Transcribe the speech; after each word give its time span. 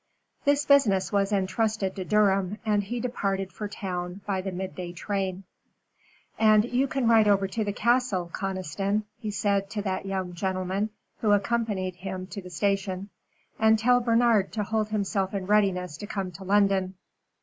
This 0.45 0.65
business 0.65 1.11
was 1.11 1.31
entrusted 1.31 1.95
to 1.95 2.03
Durham, 2.03 2.57
and 2.65 2.81
he 2.83 2.99
departed 2.99 3.51
for 3.53 3.67
town 3.67 4.21
by 4.25 4.41
the 4.41 4.51
mid 4.51 4.73
day 4.73 4.93
train. 4.93 5.43
"And 6.39 6.65
you 6.65 6.87
can 6.87 7.07
ride 7.07 7.27
over 7.27 7.47
to 7.49 7.63
the 7.63 7.71
castle, 7.71 8.27
Conniston," 8.33 9.03
he 9.19 9.29
said 9.29 9.69
to 9.69 9.81
that 9.83 10.07
young 10.07 10.33
gentleman, 10.33 10.89
who 11.19 11.33
accompanied 11.33 11.97
him 11.97 12.25
to 12.31 12.41
the 12.41 12.49
station, 12.49 13.09
"and 13.59 13.77
tell 13.77 13.99
Bernard 13.99 14.51
to 14.53 14.63
hold 14.63 14.89
himself 14.89 15.35
in 15.35 15.45
readiness 15.45 15.97
to 15.97 16.07
come 16.07 16.31
to 16.31 16.43
London." 16.43 16.95